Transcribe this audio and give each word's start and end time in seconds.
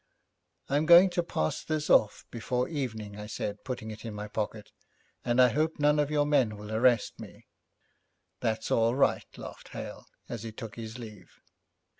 'I'm 0.67 0.87
going 0.87 1.11
to 1.11 1.21
pass 1.21 1.63
this 1.63 1.87
off 1.87 2.25
before 2.31 2.67
evening,' 2.67 3.19
I 3.19 3.27
said, 3.27 3.63
putting 3.63 3.91
it 3.91 4.03
in 4.03 4.15
my 4.15 4.27
pocket, 4.27 4.71
'and 5.23 5.39
I 5.39 5.49
hope 5.49 5.77
none 5.77 5.99
of 5.99 6.09
your 6.09 6.25
men 6.25 6.57
will 6.57 6.71
arrest 6.73 7.19
me.' 7.19 7.45
'That's 8.39 8.71
all 8.71 8.95
right,' 8.95 9.37
laughed 9.37 9.67
Hale 9.67 10.07
as 10.27 10.41
he 10.41 10.51
took 10.51 10.75
his 10.75 10.97
leave. 10.97 11.39